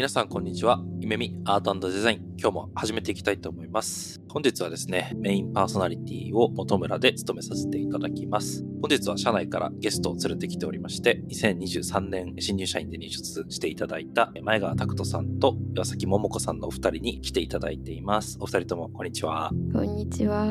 [0.00, 0.82] 皆さんこんにちは。
[1.00, 2.20] 夢見アートデザイン。
[2.38, 4.18] 今日も始めていきたいと思います。
[4.30, 8.64] 本日はですね、メインパーソナリティを本村で務めさせていただきます。
[8.80, 18.38] 本日は社内からゲストを連れてきておりまして、2023年新入社員で入出していただいた前川拓人さんと岩崎桃子さんのお二人に来ていただいています。
[18.40, 19.50] お二人ともこんにちは。
[19.70, 20.46] こんにちは。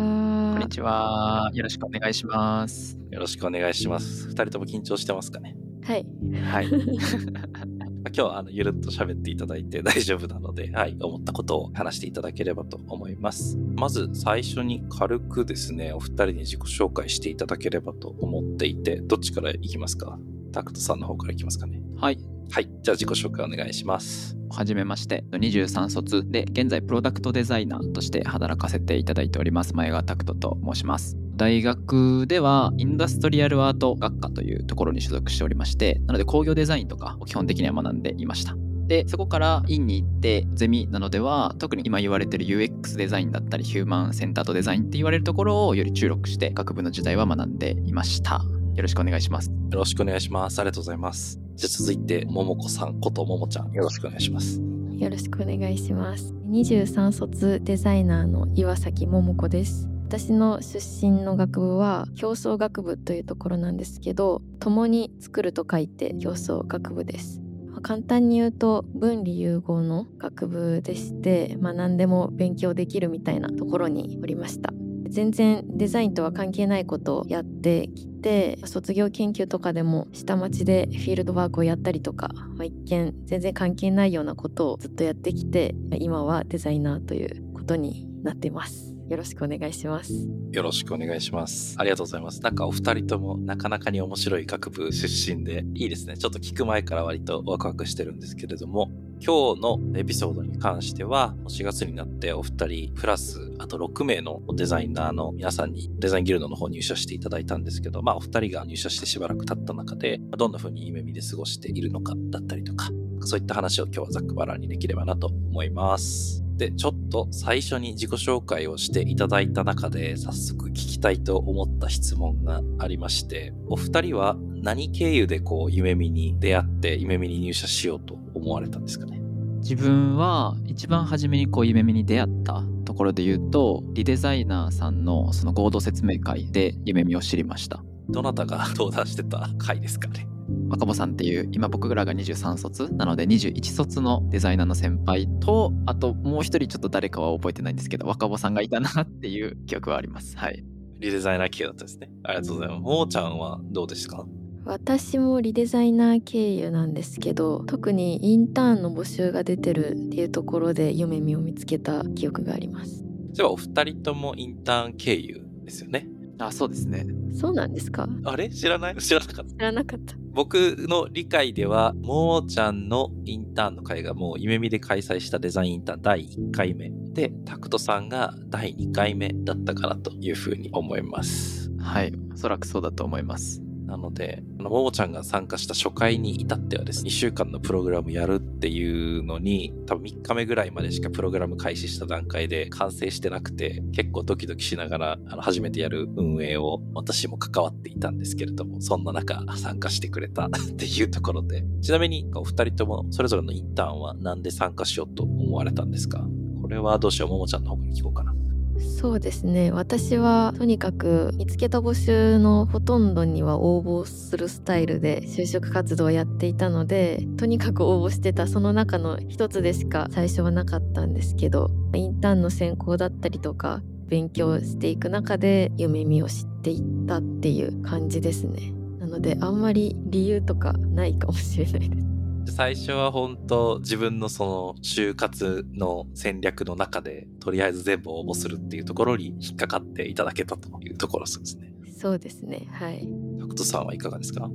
[0.53, 1.50] こんにちは。
[1.55, 3.00] よろしくお願いします。
[3.09, 4.27] よろしくお願いします。
[4.27, 5.55] 二人とも緊張してますかね？
[5.81, 6.05] はい。
[6.39, 6.67] はい。
[8.09, 13.58] 今日はあのゆるっと喋っていただいて大丈夫なので、はい、思ったことを話していただければと思います。
[13.75, 20.19] まず最初に軽くですね、お二人に自己紹介していただければと思っていて、どっちからいきますか？
[20.52, 21.81] タクトさんの方からいきますかね。
[21.97, 22.19] はい。
[22.52, 22.66] はい。
[22.81, 24.36] じゃあ自己紹介お願いします。
[24.50, 31.16] はじめまして、23卒で現在プロダクトデザイナーとして働かせていただいております、前川拓人と申します。
[31.40, 38.58] 大学ではインダストリアルアート学科というところに所属しておりまして、なので工業デザインとかを基本的には学んでいました。
[38.88, 48.44] で、そこから院に行って、ゼミなどでは、特に今言われてる UX デザインだったり、ヒューマンセンターとデザインって言われるところをより注力して、学部の時代は学んでいました。
[48.76, 49.50] よろしくお願いします。
[49.50, 50.59] よろしくお願いします。
[50.59, 51.40] ありがとうございます。
[51.56, 54.59] じゃあ続いて、ももこさんことももちゃん、よろしくお願いします。
[54.98, 56.34] よろしくお願いします。
[56.50, 59.88] 23卒デザイナーの岩崎桃子です。
[60.10, 67.40] 私の出身の学部は競争学部というところなんですけど共に作ると書いて競争学部です。
[67.84, 74.74] 簡単に言うと分離融合の学部でして、まあ、何でも勉強できるみたいなところにおりました。
[75.09, 88.88] 全然デザインとは関係ないことをやってきて卒業研究とかでも下町でフィールドワークをやったりとか、まあ、一見全然関係ないようなことをずっとやってきて今はデザイナーということになってます。
[89.09, 90.14] よろしくお願いします。
[90.52, 91.75] よろしくお願いします。
[91.80, 92.42] ありがとうございます。
[92.42, 96.16] なんかお二人ともなかなかに面白い学部出身でいいですね。
[96.16, 112.90] ちょっと聞く前から割とワクワクしてるんですけれども、今日のエピソードに関しては、4月になってお二人、プラスあと6名のデザイナーの皆さんにデザインギルドの方入社していただいたんですけど、まあお二人が入社してしばらく経った中で、どんな風に夢見で過ごしているのかだったりとか、
[113.22, 116.49] そういった話を今日はざっくばらんにできればなと思います。
[116.59, 129.19] で、ちょっと最初に自己紹介をしていただいた中で、早速聞きたいと思った質問がありまして、お二人は何経由でこう、夢見に出会って、夢見に入社しようと思われたんですかね？
[129.62, 137.84] 自分は一番初めにこう夢見に出会ったところで言うとリデザイナーさんのその合同説明会で夢見を知りました。
[138.08, 140.28] どなたが登壇してた回ですかね？
[140.69, 150.38] 若葉さんっていう今僕らが23卒なので21卒のデザイナーの先輩とあともう一人ちょっと誰かは覚えてないんですけど若葉さんがいたなっていう記憶はあります。
[150.38, 150.63] はい。
[151.00, 152.09] リデザイナー系だったですね。
[152.24, 152.81] ありがとうございます。
[152.81, 154.25] もーちゃんはどうですか？
[154.66, 163.03] 私もリデザイナー経由なんですけど特にインターンの募集が出てるっていうところで夢見を見つけた記憶があります。
[163.31, 166.07] じゃあお二人ともインターン経由ですよね？
[166.39, 167.05] あそうですね。
[167.33, 168.07] そうなんですか？
[168.23, 168.50] あれ？
[168.50, 168.95] 知らない？
[168.95, 169.51] 知らなかった。
[169.51, 170.16] 知らなかった。
[170.31, 170.55] 僕
[170.88, 176.89] の理解では、もーちゃんのインターンの会がもう夢見で開催したデザインインターン第1回目。
[177.13, 181.69] で、タクトさんが第2回目だったかなというふうに思います。
[181.79, 183.61] はい、おそらくそうだと思います。
[183.89, 206.24] なので、あのももちゃんが参加した初回に至ってはですね、2週間のプログラムやるっていうのに、多分3日目ぐらいまでしかプログラム開始した段階で完成してなくて、結構ドキドキしながら、あの、初めてやる運営を私も関わっていたんですけれども、そんな中参加してくれた っていうところで、ちなみにお二人ともそれぞれのインターンは何で参加しようと思われたんですか？
[206.62, 208.33] これはどうしよう、ももちゃんの方から聞こうかな。
[208.80, 209.72] そうですね。
[209.72, 228.74] 私はとにかく見つけた募集のほとんどには応募するスタイルで就職活動をやっていたのでとにかく応募してたその中の一つでしか最初はなかったんですけどインターンの選考だったりとか勉強していく中で夢見を知っていったっていう感じですね。
[229.00, 232.19] なのであんまり理由とかないかもしれないです。
[232.50, 241.74] 最初は本当自分のその就活の戦略の中でとりあえず全部応募するっていうところに引っかかっていただけたというところですね。
[241.98, 242.68] そうですね。
[242.72, 243.07] はい。
[243.40, 244.50] タクトさんはいかがですか？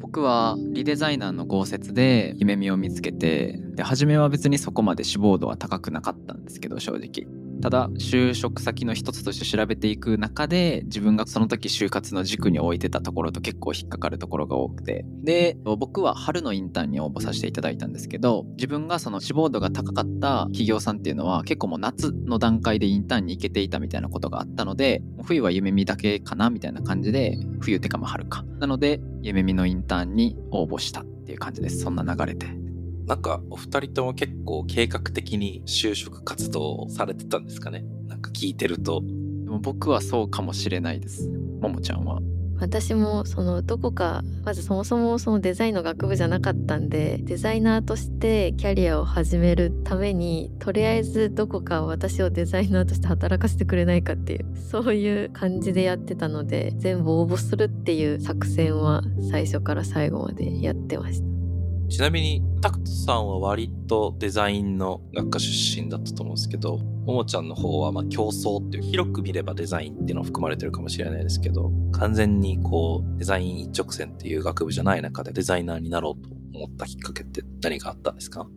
[0.00, 7.26] 僕僕はリデザイナーの豪雪で夢見を見つけてで初めは別にそこまで志望度は高くなかったんですけど正直
[7.60, 15.04] ただ就職先の一つとして調べていく中で自分がその時就活の軸に置いてたところと結構引っかかるところが多くて。
[15.22, 28.44] で僕は春のインターンに応募させていただいたんですけど自分がその志望度が高かった企業さんっていうのは結構もう夏の段階でインターンに行けていたみたいなことがあったので冬は夢見だけかなみたいな感じで冬ってかまあ春か。
[28.60, 31.80] なので夢見のインターンに応募したっていう感じです。
[31.80, 32.65] そんな流れで。
[33.06, 37.84] なんか、お二人とも結構計画的に就職活動をされてたんですかね？
[38.08, 39.00] なんか聞いてると。
[39.44, 41.28] でも僕はそうかもしれないです。
[41.60, 42.20] ももちゃんは。
[42.58, 61.35] 私もそのどこかまずそもそもそのデザインの学部じゃなかったんでデザイナーとしてキャリアを始めるためにとりあえずどこか私をデザイナーとして働かせてくれないかっていうそういう感じでやってたので全部応募するっていう作戦は最初から最後までやってました
[61.88, 78.48] ちなみに、タクトさんは割とデザインの学科出身だったと思うんですけど、ももちゃんの方はまあ競争っていう広く見ればデザインっていうのは含まれてるかもしれないですけど、完全にこうデザイン一直線っていう学部じゃない中でデザイナーになろうと思ったきっかけって何があったんですか？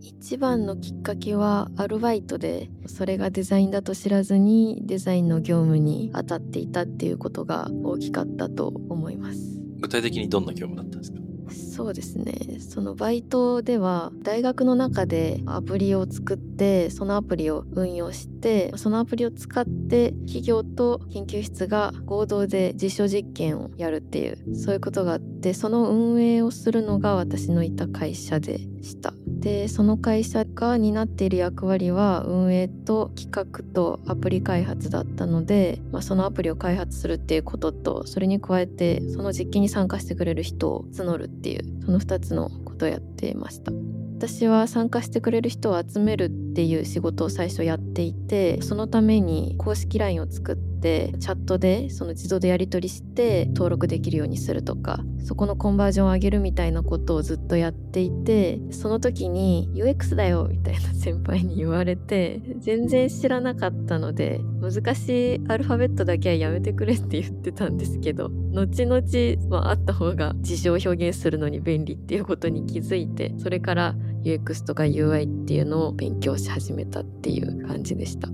[0.00, 9.60] 一番のきっかけはアルバイトでそれがデザインだと知らずにデザインの業務に当たっていたっていうことが大きかったと思います。
[9.80, 11.18] 具体的にどんな業務だったんですか？
[11.50, 12.58] そうですね。
[12.60, 29.12] そのバイトでは大学の中でアプリを作ってそのアプリを運用してそのアプリを使って企業と研究室が合同で実証実験をやるっていうそういうことがあってその運営をするのが私のいた会社でした。
[29.46, 43.70] でその会社が担っている役割は運営と企画とアプリ開発だったので、まあ、そのアプリを開発するっていうこととそれに加えてその実機に参加してくれる人を募るっていうその2つのことをやっていました。
[44.16, 73.94] 私は参加してくれる人を集めるっていう仕事を最初やっていてそのために公式 LINE を作ってチャットでその自動でやり取りして登録できるようにするとかそこのコンバージョンを上げるみたいなことをずっとやっていてその時に UX だよみたいな先輩に言われて全然知らなかったので難しいアルファベットだけはやめてくれって言ってたんですけど後々、まあ、あった方が事象を表現するのに便利っていうことに気づいてそれから
[74.26, 78.28] UX とか UI っていうのを勉強し始めたっていう感じでした。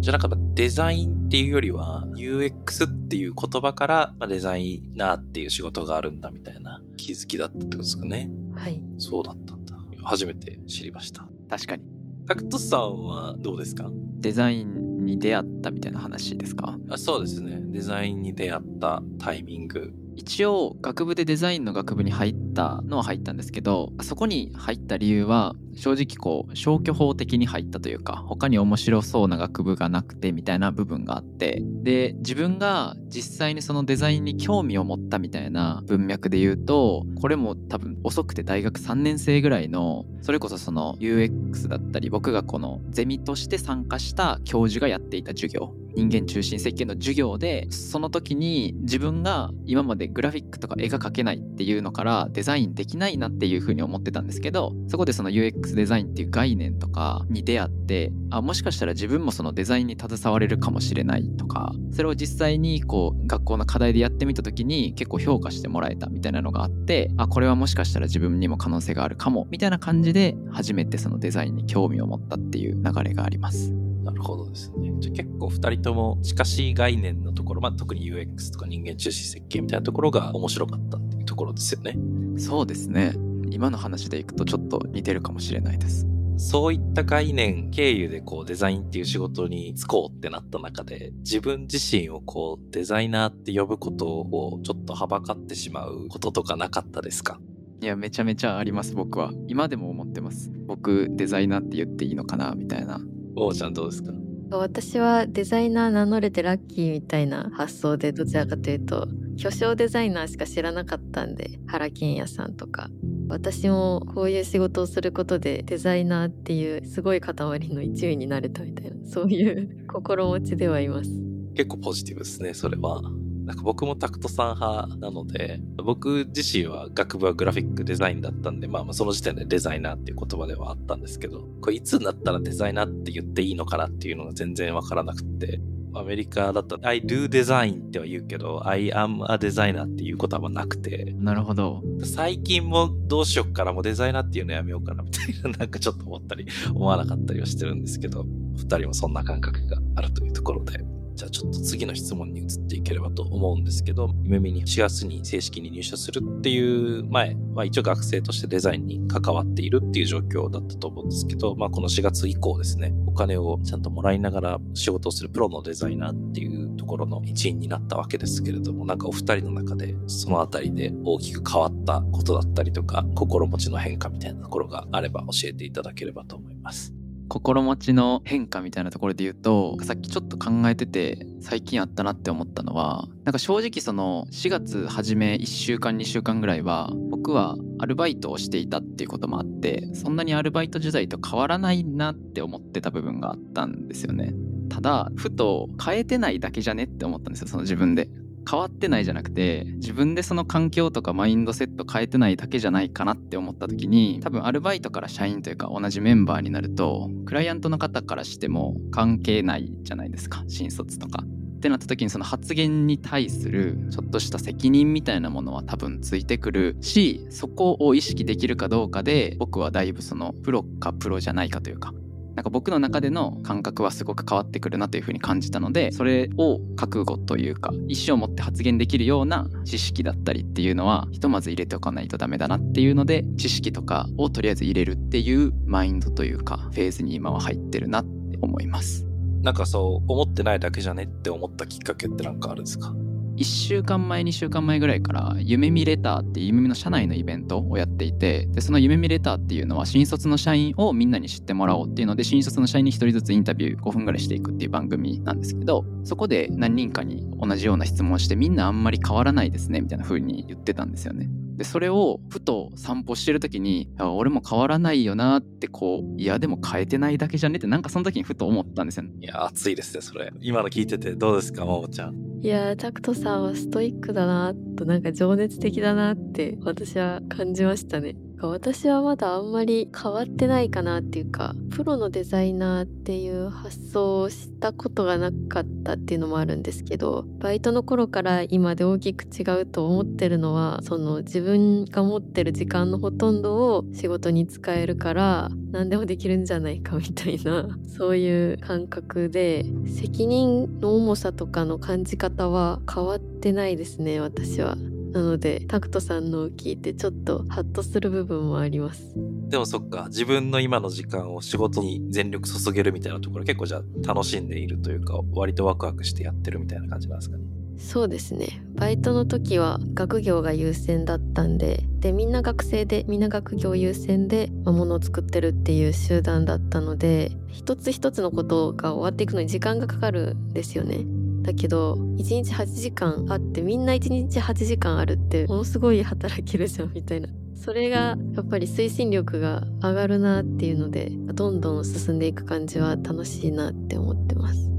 [0.00, 8.30] じゃあなんかデザインっていうよりは UX っていう言葉からデザイナーっていう仕事があるんだみたいな気づきだったってことですかね。
[8.54, 8.82] はい。
[8.98, 9.76] そうだったんだ。
[10.02, 11.26] 初めて知りました。
[11.50, 11.84] 確かに
[12.26, 13.90] タクトさんはどうですか？
[14.20, 16.78] デザインに出会ったみたいな話ですか？
[16.88, 17.60] あそうですね。
[17.66, 19.92] デザインに出会ったタイミング。
[20.16, 73.83] 一応学部でデザインの学部に入ったのは入ったんですけどそこに入った理由は正直こう消去法的に入ったというか他に面白そうな学部がなくてみたいな部分があってで自分が実際にそのデザインに興味を持ったみたいな文脈で言うとこれも多分遅くて大学3年生ぐらいのそれこそその UX だったり僕がこのゼミとして参加した教授がやっていた授業人間中心設計の授業でその時に自分が今まででグラフィックとか絵が描けないっていうのからデザインできないなっていうふうに思ってたんですけどそこでその UX デザインっていう概念とかに出会ってあもしかしたら自分もそのデザインに携われるかもしれないとかそれを実際にこう学校の課題でやってみた時に結構評価してもらえたみたいなのがあってあこれはもしかしたら自分にも可能性があるかもみたいな感じで初めてそのデザインに興味を持ったっていう流れがあります。
[74.04, 74.92] なるほどですね。
[74.98, 81.96] じゃあ結構二人とも近しい概念のところ、まあ、特に UX とか人間中心設計みたいなところが面白かったっていうところですよね。
[82.38, 83.14] そうですね
[83.50, 86.06] 今の話でいくとちょっと似てるかもしれないです。
[86.36, 97.38] そういった概念経由でこうデザインっていう仕事に就こうってなった中で自分自身をこうデザイナーって呼ぶことをちょっとはばかってしまうこととかなかったですか？
[97.80, 102.98] いやめちゃめちゃあります僕は今でも思ってます僕デザイナーって言っていいのかなみたいな
[103.36, 104.12] おーちゃんどうですか？
[104.50, 112.88] 私はデザイナー名乗れてラッキーみたいな発想でどちらかというと巨匠デザイナーしか知らなかったんで原健也さんとか。
[113.26, 117.34] 私もこういう仕事をすることでデザイナーっていうすごい塊
[117.70, 121.10] の一位になれたみたいなそういう心持ちではいます。
[121.54, 123.00] 結構ポジティブですねそれは
[123.44, 135.60] なんか僕もタクトさん派なので僕自身は学部はグラフィックデザインだったんでまあまあその時点でデザイナーっていう言葉ではあったんですけどこれいつになったらデザイナーって言っていいのかなっていうのが全然わからなくって
[135.96, 141.82] アメリカだったら I do design っては言うけど I am a designer っていうことはなくてなるほど。
[142.02, 176.92] 最近もどうしよっかなもうデザイナーっていうのやめようかなみたいな なんかちょっと思ったり思わなかったりはしてるんですけど二人もそんな感覚があるというところでじゃあちょっと次の質問に移っていければと思うんですけど、夢見に4月に正式に入社するっていう前は一応学生としてデザインに関わっているっていう状況だったと思うんですけど、まあこの4月以降ですね、お金をちゃんともらいながら仕事をするプロのデザイナーっていうところの一員になったわけですけれども、なんかお二人の中でそのあたりで大きく変わったことだったりとか、心持ちの変化みたいなところがあれば教えていただければと思います。
[177.28, 194.34] 心持ちの変化みたいなところで言うとさっきちょっと考えてて最近あったなって思ったのはなんか正直その4月初め1週間2週間ぐらいは僕はアルバイトをしていたっていうこともあってそんなにアルバイト時代と変わらないなって思ってた部分があったんですよね。
[194.68, 198.08] ただふと変えてないだけじゃねって思ったんですよその自分で。
[198.48, 211.24] 変わってないじゃなくて自分でその環境とかマインドセット変えてないだけじゃないかなって思った時に多分アルバイトから社員というか同じメンバーになるとクライアントの方からしても関係ないじゃないですか新卒とか。
[211.24, 221.94] ってなった時にその発言に対するちょっとした責任みたいなものは多分ついてくるしそこを意識できるかどうかで僕はだいぶそのプロかプロじゃないかというか
[222.34, 239.06] なんか僕の中での感覚はすごく変わってくるなというふうに感じたのでそれを覚悟というか意思を持って発言できるような知識だったりっていうのはひとまず入れておかないとダメだなっていうので知識とかをとりあえず入れるっていうマインドというかフェーズに今は入ってるなって思います。
[239.42, 242.94] なんかそう思ってないだけじゃねって思ったきっかけって何かあるんですか？
[243.36, 261.28] 1週間前2週間前ぐらいから夢見レターっていう夢見の社内のイベントをやっていてでその夢見レターっていうのは新卒の社員をみんなに知ってもらおうっていうので新卒の社員に1人ずつインタビュー5分ぐらいしていくっていう番組なんですけどそこで何人かに同じような質問をしてみんなあんまり変わらないですねみたいな風に言ってたんですよね。
[261.56, 269.10] でそれをふと散歩してる時に俺も変わらないよなってこういやでも変えてないだけじゃねってなんかその時にふと思ったんですよね。
[269.20, 270.32] いや熱いですねそれ。
[270.40, 272.33] 今の聞いててどうですかももちゃん？
[272.44, 278.16] いやタクトさんはストイックだなとなんか情熱的だなって私は感じましたね。
[278.48, 304.76] 私はまだあんまり変わってないかなっていうかプロのデザイナーっていう発想をしたことがなかったっていうのもあるんですけどバイトの頃から今で大きく違うと思ってるのはその自分が持ってる時間のほとんどを仕事に使えるから何でもできるんじゃないかみたいなそういう感覚で責任の重さとかの感じ方は変わってないですね私は。
[305.14, 309.14] なのでタクトさんのを聞いてちょっとハッとする部分もあります。
[309.48, 317.44] でもそっか自分の今の時間を仕事に全力注げるみたいなところ結構じゃあ楽しんでいるというか割とワクワクしてやってるみたいな感じなんですかね？
[317.78, 318.62] そうですね。
[318.74, 331.04] バイトの時は学業が優先だったんででみんな学生でみんな学業優先で、まあ、物を作ってるっていう集団だったので一つ一つのことが終わっていくのに時間がかかるんですよね
[331.44, 337.28] だけど1日8時間あってみんな1日8時間あるってものすごい働けるじゃんみたいな。
[337.54, 344.70] それがやっぱり推進力が上がるなっていうのでどんどん進んでいく感じは楽しいなって思ってます。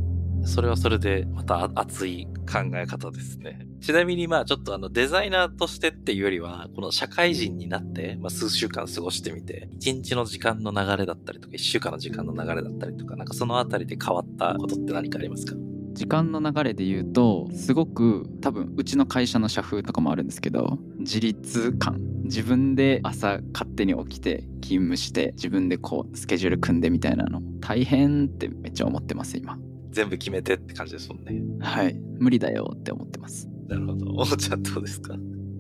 [0.46, 3.66] それはそれでまた熱い考え方ですね。
[3.82, 15.56] ちなみにまあちょっとあのデザイナーとしてっていうよりは、この社会人になって、まあ、数週間過ごしてみて、一日の時間の流れだったりとか、一週間の時間の流れだったりとか、なんかそのあたりで変わったことって何かありますか？
[15.96, 22.00] 時間の流れで言うとすごく多分うちの会社の社風とかもあるんですけど自立感。
[22.26, 27.42] 自分で朝勝手に起きて勤務して自分でこうスケジュール組んでみたいなの。
[27.62, 29.58] 大変ってめっちゃ思ってます今。
[29.92, 31.42] 全部決めてって感じですもんね。
[31.64, 31.96] はい。
[32.20, 33.48] 無理だよって思ってます。
[33.68, 34.08] なるほど。
[34.12, 35.16] おもちゃんどうですか？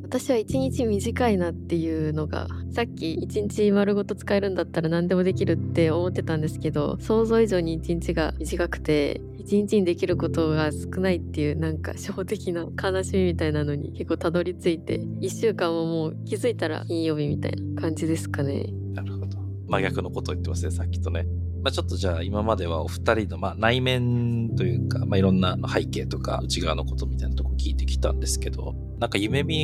[0.06, 18.68] 私は一日短いなっていうのがさっき一日丸ごと使えるんだったら何でもできるって思ってたんですけど想像以上に一日が短くて一日にできることが少ないっていうなんか初歩的な悲しみみたいなのに結構たどり着いて1週間ももう気づいたら金曜日みたいな感じですかね。
[18.94, 21.26] なるほど真逆のことを言ってますねさっきとね。
[21.64, 29.56] まあ、ちょっとじゃあ今まではお二人のまあ内面というか、まあ、いろんな背景とか内側のことみたいなとこ聞いてきたんですけど、なんか夢見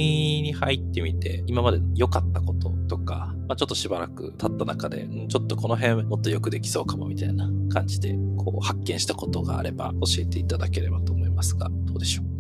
[0.44, 12.31] に入ってみて、今まで良かったこととか、まあ、ちょっとしばらく経った中で、ちょっとこの辺もっとよくできそうかもみたいな感じで、こう発見したことがあれば教えていただければと思いますが、どうでしょう？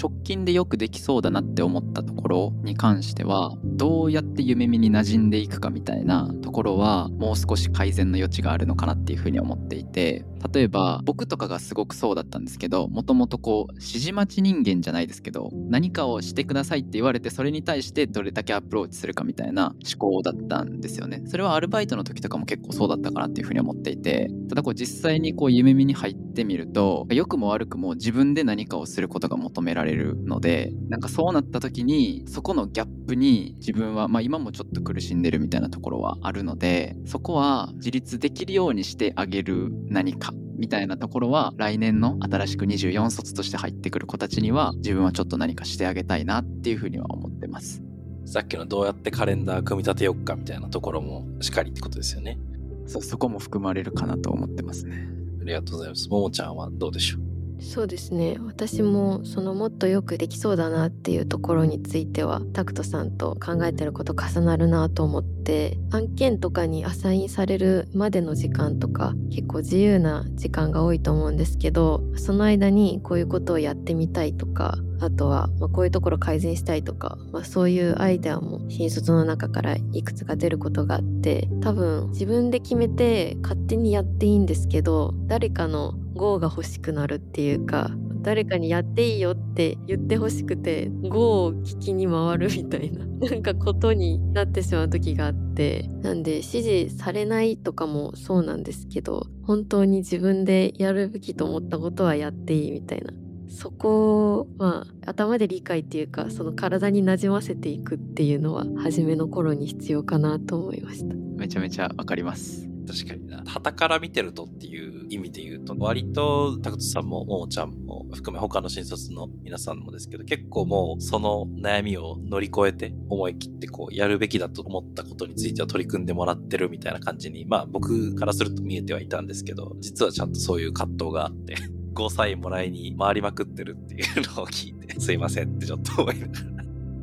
[0.00, 21.22] 直近でよくできそうだなって思ったところに関してはどうやって夢見に馴染んでいくかみたいなところはもう少し改善の余地があるのかなっていうふうに思っていて例えば僕とかがすごくそうだったんですけどもともとこう指示待ち人間じゃないですけど何かをしてくださいって言われてそれに対してどれだけアプローチするかみたいな思考だったんですよね。
[21.26, 47.82] それはアルバイトの時とかも結構そうだったかなっていうふうに思っていてただこう実際にこう夢見に入ってみると良くも悪くも自分で何かをすることが求められるのでなんかそうなった時にそこのギャップに自分は、まあ、今もちょっと苦しんでるみたいなところはあるのでそこは自立できるようにしてあげる何かみたいなところは来年の新しく24卒として入ってくる子たちには自分はちょっと何かしてあげたいなっていうふうには思ってます
[48.26, 52.38] さっきのどうやってカレンダー組み立てよっかみたいなところもしっかりってことですよね。
[52.86, 55.08] そそこも含まれるかなと思ってますね
[55.40, 56.08] ありがとうございます。
[56.08, 57.29] ももちゃんはどうでしょう？
[57.60, 58.38] そうですね。
[58.40, 103.14] 私もそのもっとよくできそうだなっていうところについてはタクトさんと考えてること重なるなと思って案件とかにアサインされるまでの時間とか結構自由な時間が多いと思うんですけどその間にこういうことをやってみたいとかあとは、まあ、こういうところ改善したいとか、まあ、そういうアイデアも新卒の中からいくつか出ることがあって多分自分で決めて勝手にやっていいんですけど誰かの GO が欲しくなるっていうか誰かにやっていいよって言ってほしくて GO を聞きに回るみたいな なんかことになってしまう時があってなんで指示されないとかもそうなんですけど本当に自分でやるべきと思ったことはやっていいみたいな。
[103.48, 111.16] そこをまあ頭で理解っていうかその体になじませていくっていうのは初めの頃に必要かなと思いました。
[111.36, 112.69] めちゃめちゃわかります。
[112.86, 113.42] 確かにな。
[113.46, 131.56] 旗から見てるとっていう意味で言うと、割とタクトさんもももちゃんも含め他の新卒の皆さんもですけど、結構もうその悩みを乗り越えて思い切ってこうやるべきだと思ったことについては取り組んでもらってるみたいな感じに、まあ僕からすると見えてはいたんですけど、実はちゃんとそういう葛藤があって、
[131.92, 134.02] ゴーサインもらいに回りまくってるっていう
[134.36, 136.59] のを聞いて、すいませんってちょっと思いながら。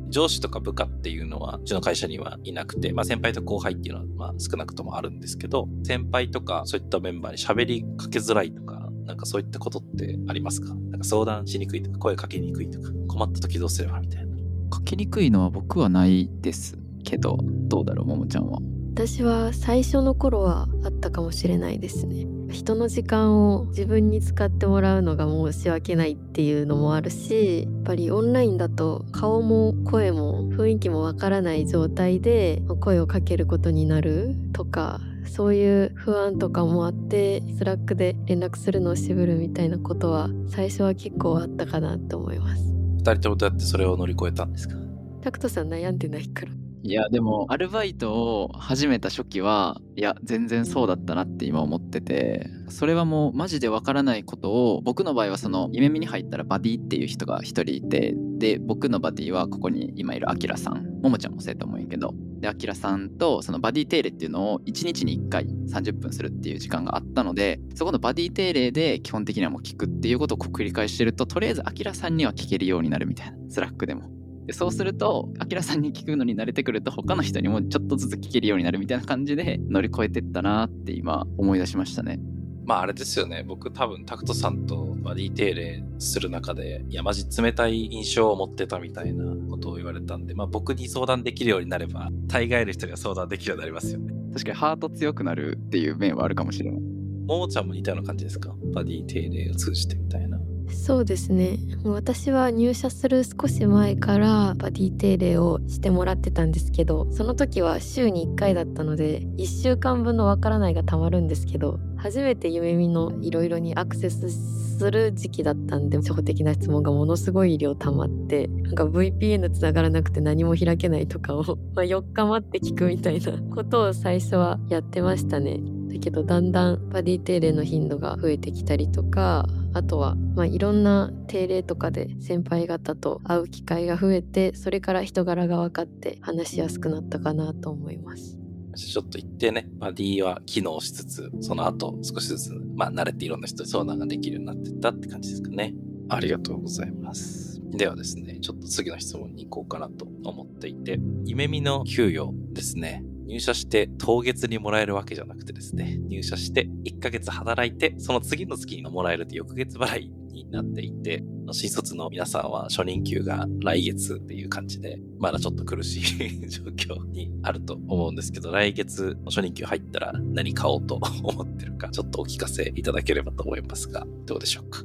[0.08, 10.74] 上司とか部下っていうのは、うちの会社にはいなくて、まあ先輩と後輩っていうのは、まあ少なくともあるんですけど、先輩とかそういったメンバーに喋りかけづらいとか、なんかそういったことってありますか？
[10.74, 14.36] なんか相談しにくいとか、声かけにくいとか、困った時どうすればみたいな。
[14.70, 18.58] かけにくいのは僕はないですけどどうだろうももちゃんは。
[18.94, 42.62] 私は最初の頃はあったかもしれないですね人の時間を自分に使ってもらうのが申し訳ないっていうのもあるしやっぱりオンラインだと顔も声も雰囲気もわからない状態で声をかけることになるとかそういう不安とかもあって Slack で連絡するのを渋るみたいなことは最初は結構あったかなと思います。
[42.96, 44.74] 二人ともどうやってそれを乗り越えたんですか？
[45.20, 46.52] タクトさん悩んでないから
[46.88, 74.17] いやでもアルバイトを始めた初期はいや全然そうだったなって今思っててそれはもうマジでわからないことを僕の場合はそのゆめみに入ったらバディっていう人が一人いてで僕のバディはここに今いるアキラさんももちゃんもそうやと思うんやけどでアキラさんとそのバディ定例っていうのを1日に1回30分するっていう時間があったのでそこのバディ定例で基本的にはもう聞くっていうことを繰り返してるととりあえずアキラさんには聞けるようになるみたいな Slack でも。
[74.48, 82.18] でそうすると、アキラさんに聞くのに慣れてくると、他の人にもちょっとずつ聞けるようになるみたいな感じで乗り越えてったなって今思い出しましたね。
[82.64, 83.44] まああれですよね。
[83.46, 94.14] 僕多分タクトさんとバディ定例する中で、いやマジ冷たい印象を持ってたみたいなことを言われたんで、まあ僕に相談できるようになれば、大概の人が相談できるようになりますよね。
[94.32, 96.80] 確かにハート強くなるっていう面はあるかもしれない。
[96.80, 98.54] ももちゃんも似たような感じですか？
[98.72, 100.38] バディ定例を通じてみたいな。
[100.70, 101.58] そうですね。
[101.84, 114.30] 私は入社する少し前からバディ定例をしてもらってたんですけどその時は週に1回だったので1週間分のわからないがたまるんですけど初めて夢見のいろいろにアクセス
[114.78, 121.42] する時期だったんで初歩的な質問がものすごい量たまってなんか VPN つながらなくて何も開けないとかを、
[121.74, 125.77] まあ、4日待って聞くみたいなことを最初はやってましたね。
[125.88, 138.38] だけどだんだんバディ定例の頻度が増えてきたりとかあとは、まあ、いろんな定例とかで先輩方と会う機会が増えてそれから人柄が分かって話しやすくなったかなと思います。
[138.86, 145.74] ちょっと一定ね、バディは機能しつつ、その後少しずつ、まあ慣れていろんな人に相談ができるようになってったって感じですかね。
[146.08, 147.60] ありがとうございます。
[147.70, 153.04] ではですね、ちょっと次の質問に行こうかなと思っていて、夢見の給与ですね。
[153.28, 174.84] 入社して当月にもらえるわけじゃなくてですね、入社して1ヶ月働いて、その次の月にもらえるって翌月払いにになっていて、新卒の皆さんは初任給が来月っていう感じで、まだちょっと苦しい 状況にあると思うんですけど、来月初任給入ったら何買おうと思ってるか、ちょっとお聞かせいただければと思いますが、どうでしょうか？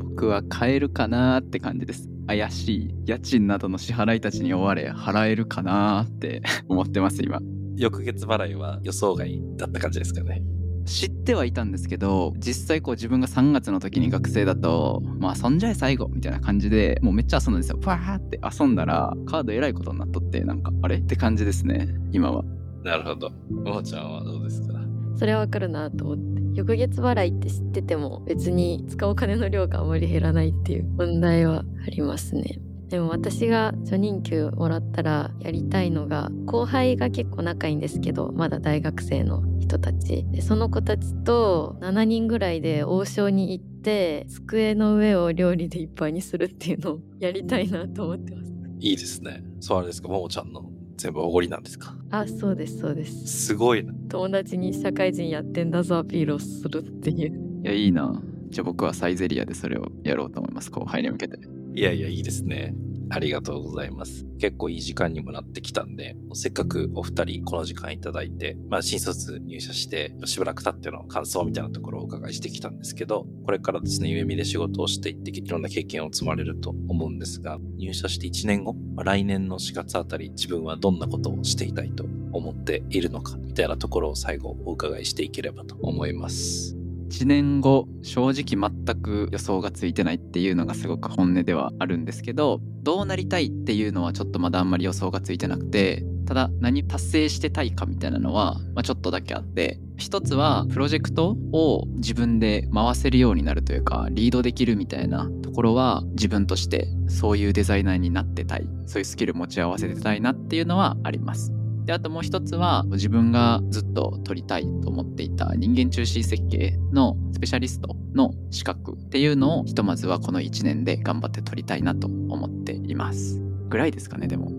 [0.00, 2.08] 僕は買えるかなって感じです。
[2.26, 7.40] 怪しい家賃などの支払いたちに追われ払えるかなって思ってます今。
[7.78, 10.42] 翌月払いは予想外だった感じですかね。
[10.84, 17.78] 知ってはいたんですけど実際こう自分が3月の時に学生だとまあ遊んじゃえ最後みたいな感じでもうめっちゃ遊んだんですよ。
[17.78, 21.88] パーって遊んだらカードえらいことになっとってなんかあれって感じですね。
[22.10, 22.42] 今は。
[22.82, 23.30] なるほど。
[23.50, 24.74] ももちゃんはどうですか？
[25.16, 26.38] それはわかるなと思って。
[26.54, 40.24] 翌月払いって知ってても別に使うお金の量があまり減らないっていう問題はありますねでも私が初任給もらったらやりたいのが後輩が結構仲いいんですけどまだ大学生の人たち。
[40.30, 48.52] でその子たちと7人ぐらいで王将に行って机の上を料理でいっぱいにするっていうのをやりたいなと思ってます。
[48.80, 49.44] いいですね。
[49.60, 51.94] そうあれですか、ももちゃんの全部おごりなんですか？
[52.10, 53.26] あそうですそうです。
[53.26, 53.92] すごいな。
[54.08, 57.60] 友達に社会人やってんだぞアピールをするっていう。
[57.64, 58.22] いやいいな。
[58.48, 61.36] じゃあ僕はサイゼリアでそれをやろうと思います後輩に向けて
[61.78, 62.74] いやいや、いいですね。
[63.08, 64.26] ありがとうございます。
[64.40, 86.77] 結構いい時間にもなってきたんで、せっかくお二人この時間いただいて、まあ新卒入社してしばらく経っての感想みたいなところをお伺いしてきたんですけど、これからですね、夢見で仕事をしていっていろんな経験を積まれると思うんですが、入社して1年後、来年の4月あたり自分はどんなことをしていたいと思っているのか、みたいなところを最後お伺いしていければと思います。
[87.08, 108.68] 1年後正直全く予想がついてないっていうのがすごく本音ではあるんですけどどうなりたいっていうのはちょっとまだあんまり予想がついてなくてただ何達成してたいかみたいなのは、まあ、ちょっとだけあって一つはプロジェクトを自分で回せるようになるというかリードできるみたいなところは自分としてそういうデザイナーになってたい。
[108.86, 111.57] そういうスキル持ち合わせてたいなっていうのはあります。
[111.88, 124.50] であともう一つは自分がずっと取りたいと思っていた人間中心設計のスペシャリストの資格っていうのをひとまずはこの1年で頑張って取りたいなと思っていますぐらいですかねでも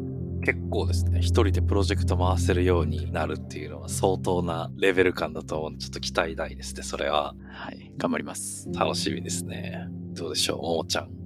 [0.44, 6.82] 結構ですね、一人でプロジェクト回せるようになるっていうのは相当なレベル感だと思うちょっと期待大ですね。
[6.82, 9.88] それははい頑張ります楽しみですね。
[10.14, 11.19] どうでしょう、ももちゃん。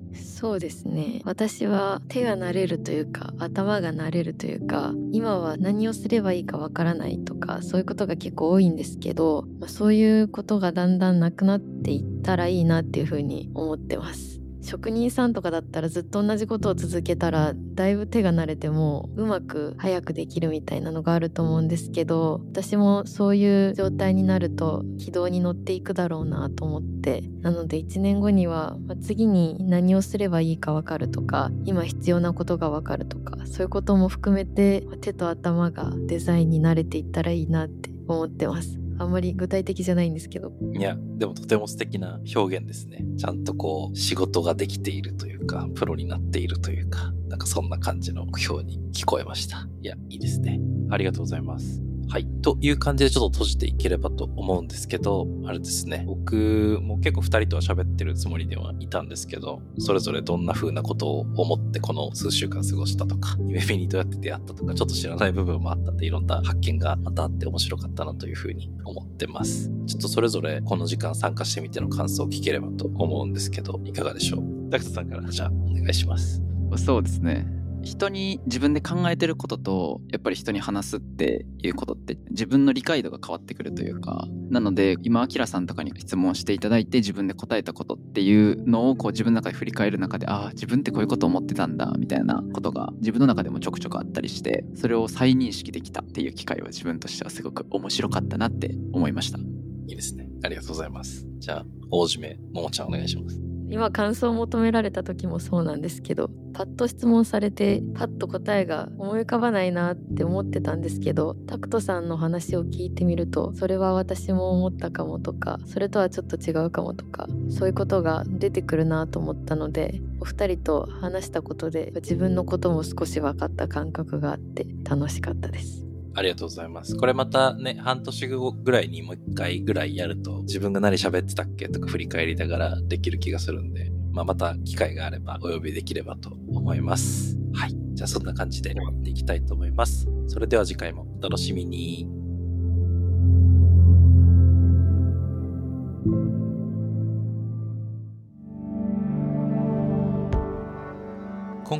[0.43, 1.21] そうですね。
[1.23, 14.42] 私は手が慣れるというか頭が慣れるというか今は何をすればいいかわからないとかそういうことが結構多いんですけど、まあ、そういうことがだんだんなくなっていったらいいなっていうふうに思ってます。
[14.63, 38.82] 職人さんとかだったらずっと同じことを続けたらだいぶ手が慣れてもうまく早くできるみたいなのがあると思うんですけど私もそういう状態になると軌道に乗っていくだろうなと思ってなので1年後にはま次に何をすればいいか分かるとか今必要なことが分かるとかそういうことも含めて手と頭がデザインに慣れていったらいいなって思ってます。
[38.97, 43.05] あんまり具体的じゃないんですけどいや、でもとても素敵な表現ですね。
[43.17, 49.67] ちゃんとこう、仕事ができているというか、プロになっているというか、なんかそんな感じの目標に聞こえました。
[49.81, 50.59] いや、いいですね。
[50.89, 51.92] ありがとうございます。
[52.09, 52.27] はい。
[52.41, 56.03] という感じでちょっと閉じていければと思うんですけど、あれですね。
[56.05, 69.71] 僕も結構二人とは喋ってるつもりではいたんですけど、それぞれどんな風なことを思ってこの数週間過ごしたとか、夢見にどうやって出会ったとか、ちょっと知らない部分もあったんで、いろんな発見がまたあって面白かったなという風に思ってます。
[69.87, 74.69] ちょっとそれぞれこの時間参加してみての感想を聞ければと思うんですけど、いかがでしょう？
[74.69, 76.41] ダクトさんからじゃあお願いします。
[76.77, 77.45] そうですね
[77.83, 99.39] 人に自分で考えてることとやっぱり人に話すっていうことって自分の理解度が変わってくるというかなので今アキラさんとかに質問していただいて自分で答えたことっていうのをこう自分の中で振り返る中でああ自分ってこういうこと思ってたんだみたいなことが自分の中でもちょくちょくあったりしてそれを再認識できたっていう機会は自分としてはすごく面白かったなって思いました
[99.87, 100.27] いいですね。
[100.43, 101.25] ありがとうございます。
[101.39, 103.52] じゃあ、大締め、ももちゃんお願いします。
[103.73, 125.92] 今感想を求められた時もそうなんですけどパッと質問されてパッと答えが思い浮かばないなって思ってたんですけどタクトさんの話を聞いてみるとそれは私も思ったかもとかそれとはちょっと違うかもとかそういうことが出てくるなと思ったのでお二人と話したことで自分のことも少し分かった感覚があって楽しかったです。
[126.15, 126.95] ありがとうございます。
[126.95, 137.37] これまたね、半年後ぐらいにもう一回ぐらいやると、自分が何喋ってたっけとか振り返りながらできる気がするんで、まあ、また機会があればお呼びできればと思います。
[137.53, 137.75] はい。
[137.93, 140.07] じゃあそんな感じで終わっていきたいと思います。
[140.27, 142.07] それでは次回もお楽しみに。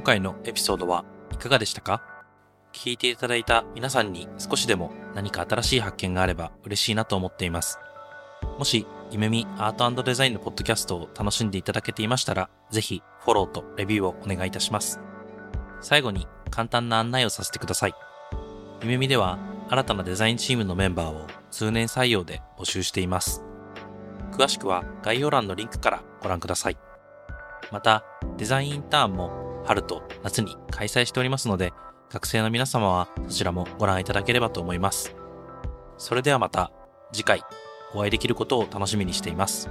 [0.03, 2.12] 回のエピソードはいかがでしたか？
[2.73, 7.79] 聞いていただいた皆さんに少しでも何か新しい発見があれば嬉しいなと思っています。
[8.57, 14.99] もし、ゆめみアートデザインのポッドキャストを楽しんでいただけていましたら、ぜひフォローとレビューをお願いいたします。
[15.81, 17.93] 最後に簡単な案内をさせてください。
[18.81, 19.37] ゆめみでは
[19.69, 23.43] 新たなデザインチームのメンバーを通年採用で募集しています。
[24.31, 26.77] 詳しくは概要欄のリンクからご覧ください。
[27.71, 28.03] また、
[28.37, 31.71] デザインインターンも春と夏に開催しておりますので、
[32.13, 35.15] 学生の皆様はそちらもご覧いただければと思います。
[35.97, 36.71] それではまた
[37.11, 37.41] 次回
[37.95, 39.67] お会いできることを楽しみにしています。